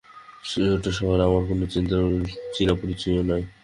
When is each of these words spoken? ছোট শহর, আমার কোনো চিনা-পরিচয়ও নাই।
ছোট 0.43 0.83
শহর, 0.89 1.17
আমার 1.21 1.43
কোনো 1.47 1.63
চিনা-পরিচয়ও 2.55 3.23
নাই। 3.23 3.43